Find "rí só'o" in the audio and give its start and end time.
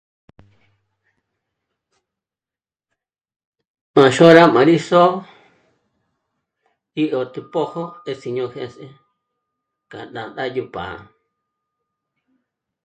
4.69-5.11